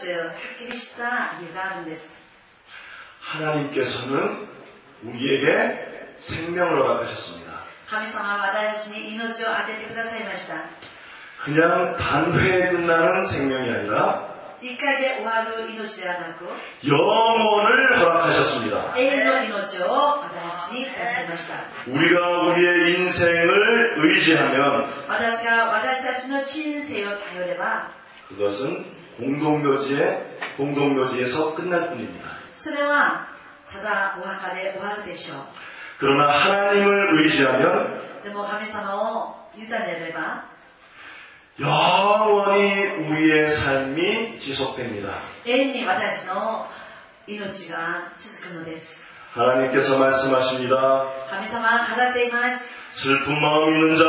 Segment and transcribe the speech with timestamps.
[0.00, 1.04] ているのは皆さんに一つはっきりした
[1.40, 2.16] 理由があるんです。
[3.20, 4.48] 하나님께서는
[5.04, 7.46] 우리에게 생명을 허락하셨습니다.
[7.88, 10.64] 神様は私たちに命を当ててくださいました。
[11.44, 16.48] 그냥 단회에 끝나는 생명이 아니라 一回で終わる命ではなく、
[16.82, 18.94] 영원을 허락하셨습니다.
[18.96, 20.32] 永遠の命を私
[20.66, 21.60] たちにくださいました。
[21.86, 27.90] 우리가 우리의 인생을 의지하면 私が私たちの人生を頼れば、
[28.28, 28.84] 그것은
[29.18, 32.28] 공동묘지에 공동묘지에서 끝날 뿐입니다.
[32.54, 33.28] それは
[33.72, 35.38] ただお墓で終わるでしょう。
[35.98, 40.44] 그러나 하나님을 의지하면 でも神様を委ねれば、
[41.58, 45.08] 영원히 우리의 삶이 지속됩니다.
[45.46, 46.66] 永遠に私の
[47.26, 49.04] 命が続くのです。
[49.32, 51.06] 하나님께서 말씀하십니다.
[51.30, 52.74] 神様は語っています。
[52.92, 54.04] 슬픈 마음 있는 자,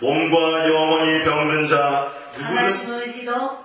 [0.00, 2.08] 몸과 영원히 병든 자,
[2.38, 3.63] 悲し 누구든, む人、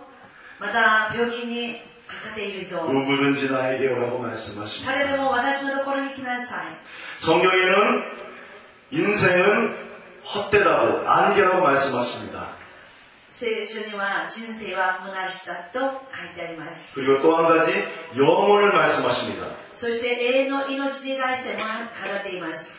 [0.60, 4.92] また病気にかかっている人、 누구든지 나에게 오라고 말씀하십니다.
[4.92, 6.78] 誰でも私のところに来なさい。
[7.18, 8.04] 성경에는
[8.92, 9.86] 인생은
[10.24, 12.56] 헛되다고, 안개라고 말씀하십니다.
[13.32, 15.86] 聖書には人生は虚しさと書
[16.24, 16.94] いてあります。
[16.96, 17.74] 그리고 또 한 가지
[18.16, 19.48] 영혼을 말씀하십니다.
[19.74, 21.64] そして永遠の命に対しても語
[22.18, 22.79] っています。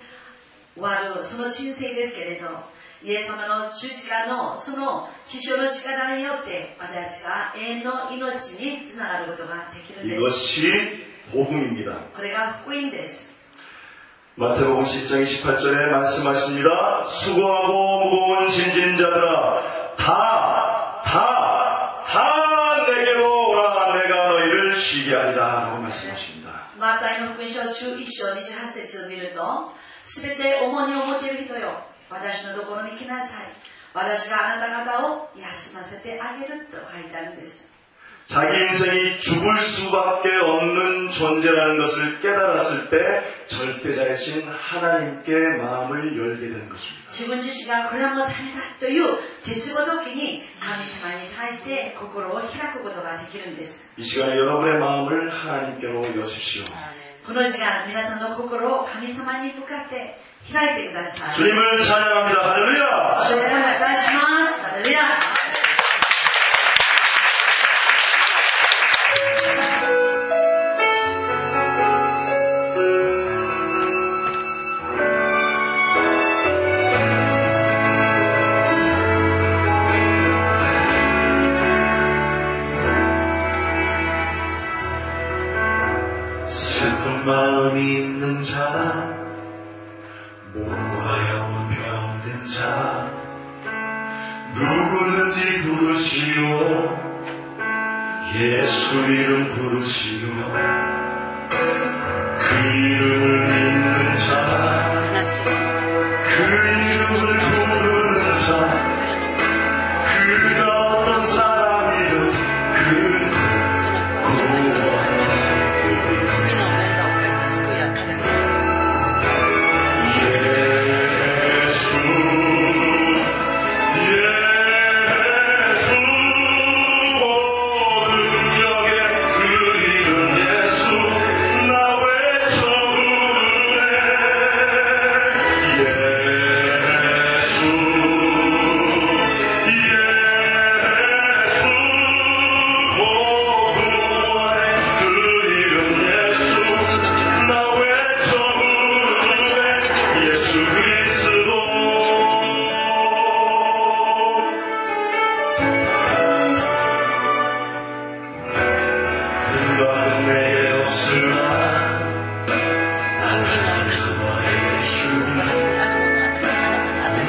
[0.74, 2.46] 終わるその人生ですけれど、
[3.02, 10.60] イエス様の十字架のその血潮の力によって私が永遠の命につながることができるんです。
[10.60, 11.92] 이것이 복음입니다.
[12.14, 13.36] これが福音です。
[14.36, 17.04] 마태복음 10장 28절에 말씀하십니다.
[17.04, 26.66] 수고하고 무거운 짐진 자들아 다, 다, 다 내게로 오라 내가 너희를 쉬게 하리라 라고 말씀하십니다.
[26.78, 29.72] マタイの福音書11章28節を見ると、
[30.04, 33.46] すべて重荷を持ている人よ、私のところに来なさい。
[33.94, 37.76] 私があなた方を休ませてあげると書いてあるんです。
[38.26, 45.32] 자기 인생이 죽을 수밖에 없는 존재라는 것을 깨달았을 때 절대자이신 하나님께
[45.62, 47.06] 마음을 열게 되는 것입니다.
[47.08, 53.94] 自分自身がこれはもうダメだという絶望時に神様に対して心を開くことができるんです。
[53.96, 56.64] 이 시간에 여러분의 마음을 하나님께로 여십시오.
[57.26, 60.18] この時間、皆さんの心を神様に向かって
[60.52, 61.34] 開いてください。
[61.34, 62.40] 주님을 찬양합니다.
[62.40, 62.86] 할렐루야!
[63.16, 63.36] お
[63.80, 64.62] 願いします。
[64.62, 65.02] ハレルヤ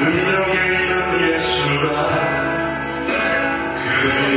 [0.03, 0.55] 능력의
[0.85, 1.95] 이름 예수라
[4.01, 4.32] 그이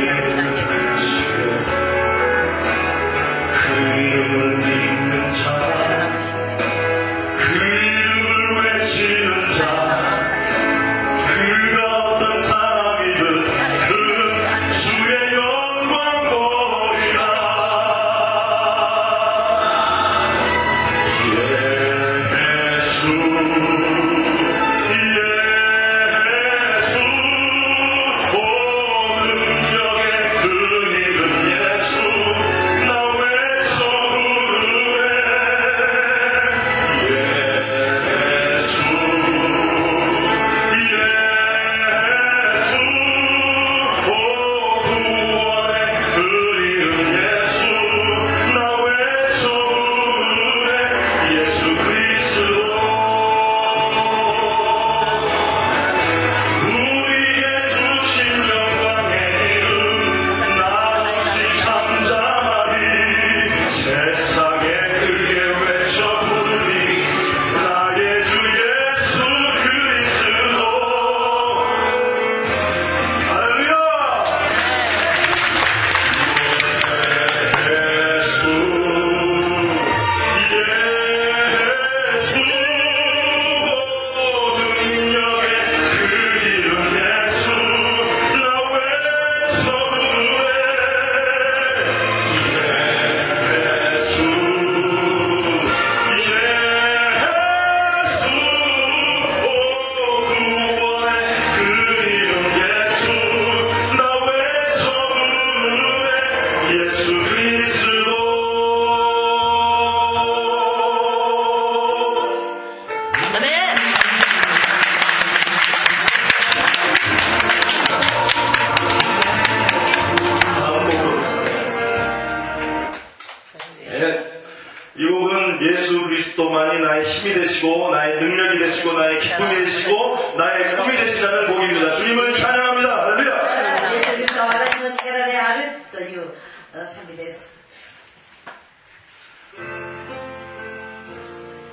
[126.96, 131.92] 나의 힘이 되시고 나의 능력이 되시고 나의 기쁨이 되시고 나의 꿈이 되시라는 곡입니다.
[131.94, 133.04] 주님을 찬양합니다.
[133.04, 133.92] 할렐루야.
[133.92, 136.32] イエス・キリストは私の力であるという
[136.74, 137.52] あ賛美です。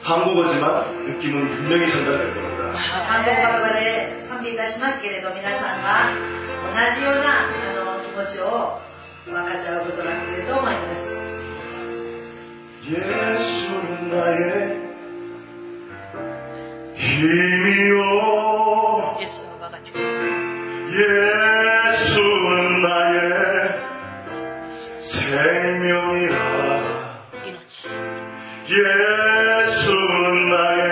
[0.03, 2.73] 한국어지만 느낌은 분명히 전달될 겁니다.
[3.07, 6.11] 韓国語で賛美いたしますけれど、皆さんは
[6.91, 8.79] 同じようなあの気持ちを
[9.25, 11.19] 分かち合うことができると思います。
[12.89, 14.89] 예수는 나의
[17.04, 17.98] 힘이요
[19.20, 19.92] 예수와 같이.
[20.90, 23.18] 예수는 나의
[24.98, 26.34] 생명이라.
[28.66, 30.84] 예수는 나의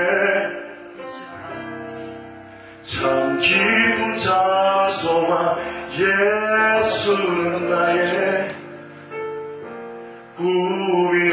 [2.82, 5.56] 참 기쁜 장소만
[5.92, 8.48] 예수는 나의
[10.36, 11.31] 꿈이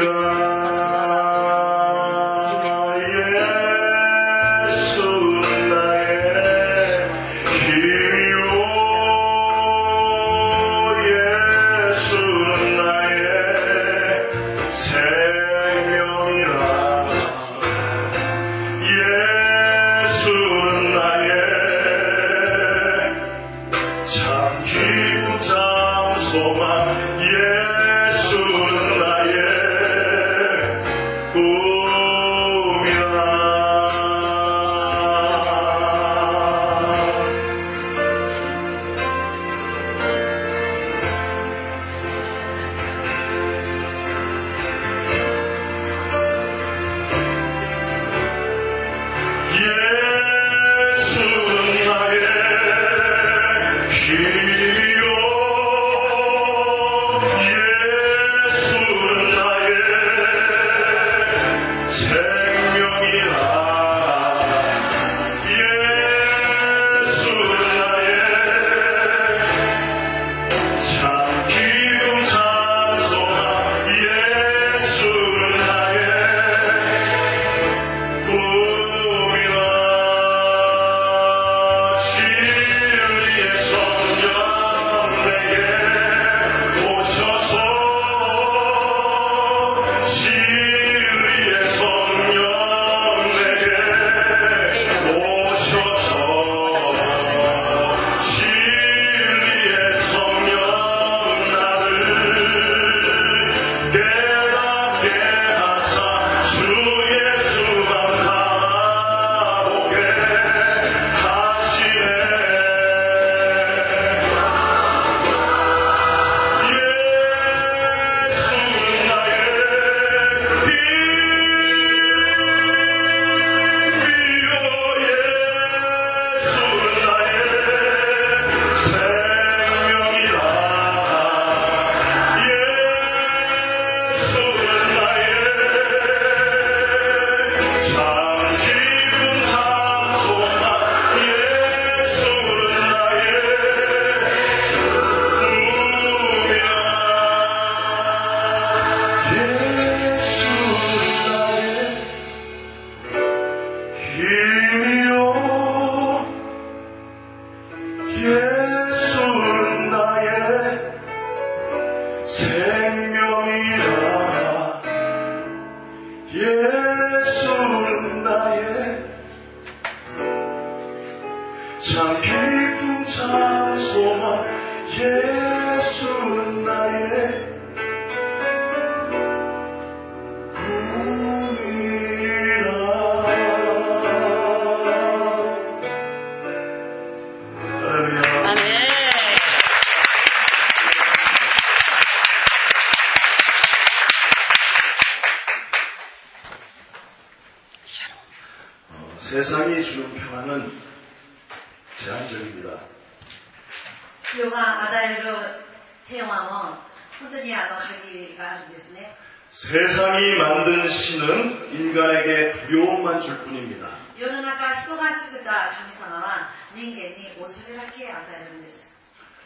[175.00, 175.29] Yeah.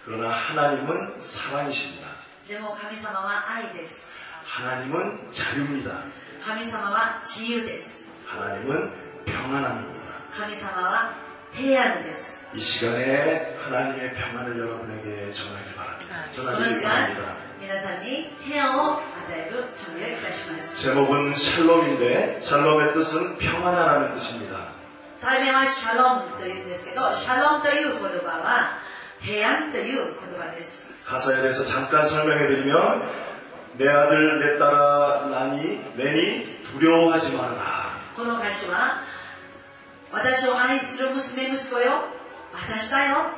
[0.05, 2.07] 그러나 하나님은 사랑이십니다.
[4.45, 6.03] 하나님은 자유입니다.
[8.29, 10.05] 하나님은 평안합니다.
[12.55, 16.27] 이 시간에 하나님의 평안을 여러분에게 전하길 바랍니다.
[16.35, 17.37] 전하길 바랍니다.
[20.77, 24.64] 제목은 샬롬인데 샬롬의 뜻은 평안하라는 뜻입니다.
[25.24, 28.78] 題名はシャロンというんですけどシャロンという言葉は
[29.20, 33.30] 平安という言葉です 가사에 대해서 잠깐 설명해 드리면
[33.78, 37.90] 내 아들 내 딸아 나니 내니 두려워하지 말아라.
[38.16, 39.02] この歌詞は
[40.12, 42.04] 私を愛する娘息子よ
[42.54, 43.32] 私だよ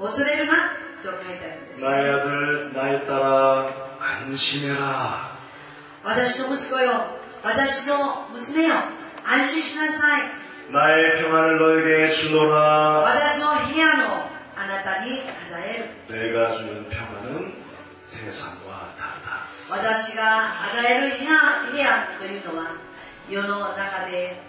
[0.00, 0.70] 恐れるな
[1.02, 3.68] と書いてあるんです 나의 아들 나의 딸아
[4.00, 5.32] 안심해라.
[6.04, 7.06] 私の息子よ
[7.44, 8.74] 私の娘よ
[9.24, 10.22] 安心しなさい
[10.70, 13.02] 나의 평안을 너에게 주노라.
[13.04, 15.26] 私の部屋のあなたに与
[15.58, 17.52] える 내가 주는 평안은
[18.06, 19.48] 세상과 다르다.
[19.70, 22.76] 私が与える部屋部屋というのは
[23.28, 24.40] 世の中で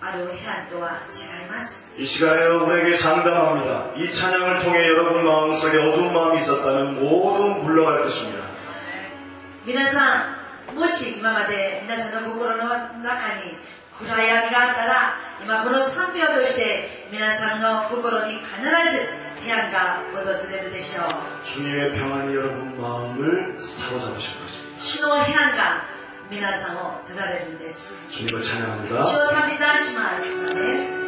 [0.00, 3.94] ある部屋とは違います 이 시간에 여러분에게 장담합니다.
[3.96, 8.48] 이 찬양을 통해 여러분 마음속에 어두운 마음이 있었다면 모두 물러갈 것입니다.
[9.66, 10.34] 皆さ
[10.72, 12.68] んもし今まで皆さんの心の
[13.02, 13.58] 中に
[14.01, 21.05] 暗闇があったら、今この3秒として、皆さんの心に必ず平安が訪れるでしょう。
[24.79, 25.83] 主の平安が
[26.31, 27.93] 皆さんを取られるんです。
[29.07, 31.02] 主を賛美いたします。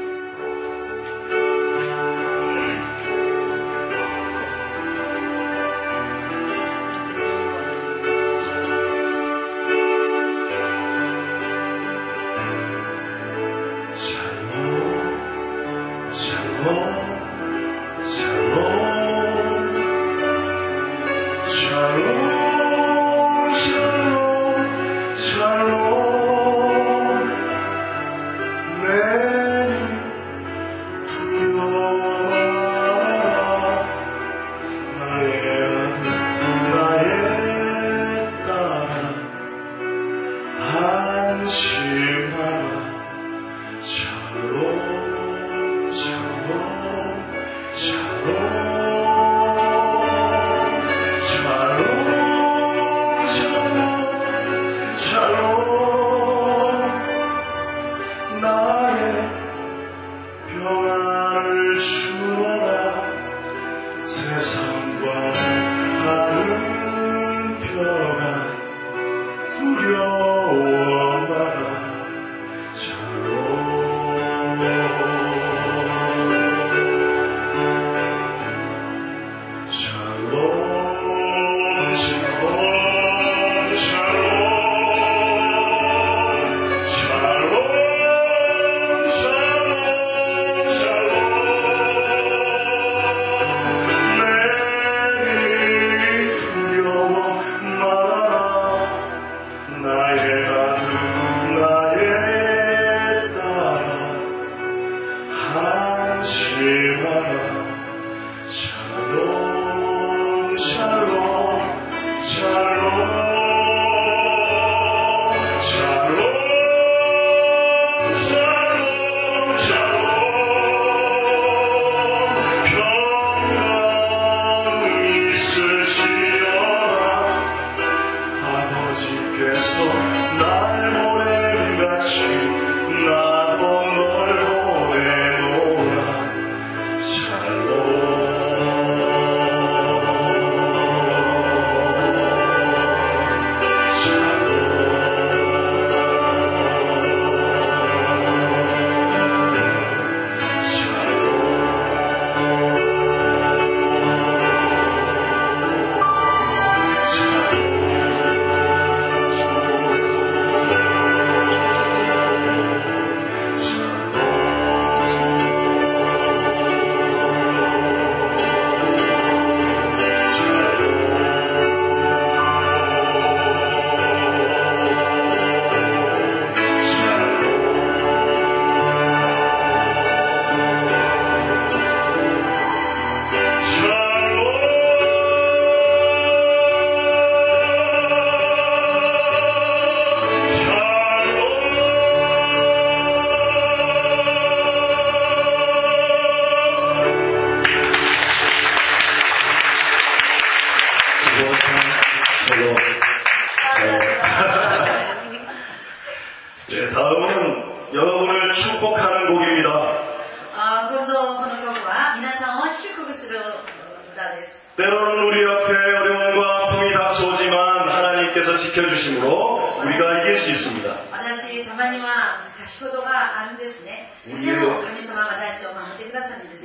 [218.36, 220.88] 하나님께서 지켜주심으로 우리가 이길 수 있습니다.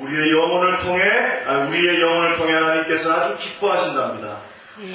[0.03, 1.03] 우리의 영혼을 통해
[1.47, 4.41] 아, 우리의 영혼을 통해 하나님께서 아주 기뻐하신답니다.
[4.83, 4.93] 예.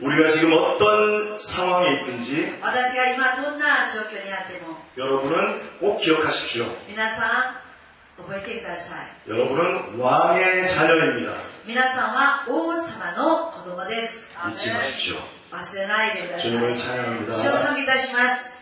[0.00, 2.58] 우리가 지금 어떤 상황에 있든지
[4.96, 6.66] 여러분은 꼭 기억하십시오.
[8.17, 9.29] 皆さん、覚えてください。
[9.29, 11.31] 여러분은 왕의 자녀입니다.
[11.65, 14.33] 皆さんは王様の子供です。
[14.49, 15.15] 잊지 마십시오.
[15.51, 16.51] 忘れないでください。
[16.51, 17.33] 주님을 찬양합니다.
[17.35, 18.52] 主を賛美いたします。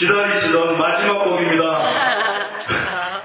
[0.00, 1.62] 左左真島小耳だ。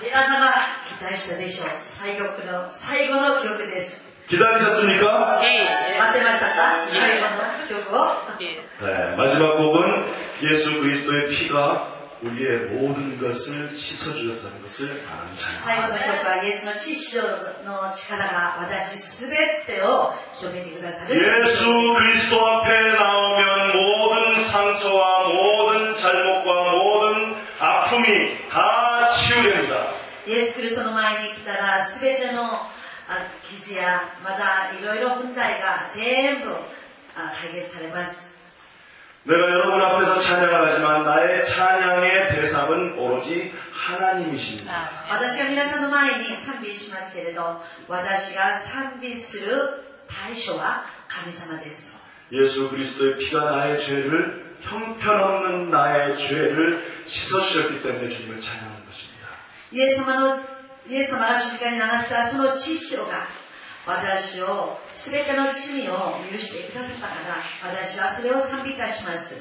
[0.03, 0.51] 皆様
[0.99, 1.67] 期待したでしょう。
[1.81, 4.11] 最後の最後の曲です。
[4.27, 5.39] 期待したすみか？
[5.39, 6.85] 待ってましたか？
[6.89, 7.99] 最後の曲を？
[8.41, 10.03] えい、真島小文、
[10.41, 11.94] イエス・クリストへ聞か。
[12.22, 15.88] 우리의 모든 것을 씻어주었다는 것을 아는 最後 찬양.
[15.88, 17.16] の曲はイエスの知識
[17.64, 21.16] の力が私すべてを認めてくださる。
[21.16, 21.64] 예수
[21.96, 29.94] 그리스도 앞에 나오면 모든 상처와 모든 잘못과 모든 아픔이 다 치유됩니다.
[30.26, 32.68] イエス・キリストの前に来たら、すべてのあ
[33.42, 36.50] 傷や、まだいろいろ問題が全部
[37.16, 38.34] あ解決されます。
[39.24, 45.06] 내가 여러분 앞에서 찬양을 하지만 나의 찬양의 대상은 오로지 하나님이십니다.
[45.11, 49.50] 私が皆さんの前に賛美しますけれど、私が賛美する
[50.09, 51.96] 対象は神様です。
[52.33, 59.28] 예수 그리스도의 피가 나의 죄를 형편없는 나의 죄를 씻어주셨기 때문에 주님을 찬양하는 것입니다.
[59.72, 60.40] イエス様の、
[60.88, 63.26] イエス様が十字架に流したその血潮が、
[63.87, 69.35] 私を、すべての罪を許してくださったから、私はそれを賛美いたします。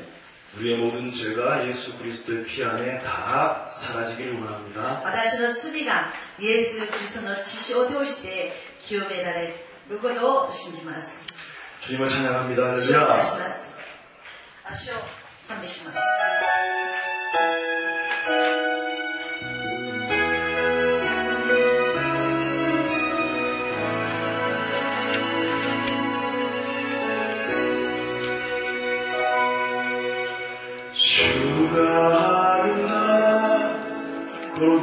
[0.57, 5.01] 우리의 모든 죄가 예수 그리스도의 피 안에 다 사라지기를 원합니다.
[5.05, 9.53] 私の罪がイエス・キリストの血潮を通して清められ
[9.89, 11.23] ることを信じます。
[11.81, 12.81] 주님을 찬양합니다.
[12.81, 13.47] 主をお願いし 할렐루야.
[13.47, 13.69] ます。
[14.65, 14.93] 足を
[15.47, 16.72] 賛美します。